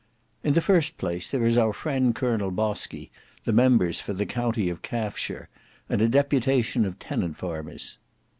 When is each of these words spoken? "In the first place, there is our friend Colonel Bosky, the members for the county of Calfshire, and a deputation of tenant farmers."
"In 0.43 0.55
the 0.55 0.61
first 0.65 0.97
place, 0.97 1.29
there 1.29 1.45
is 1.45 1.59
our 1.59 1.73
friend 1.73 2.15
Colonel 2.15 2.49
Bosky, 2.49 3.11
the 3.45 3.53
members 3.53 3.99
for 3.99 4.13
the 4.13 4.25
county 4.25 4.67
of 4.67 4.81
Calfshire, 4.81 5.47
and 5.89 6.01
a 6.01 6.07
deputation 6.07 6.85
of 6.85 6.97
tenant 6.97 7.37
farmers." 7.37 7.99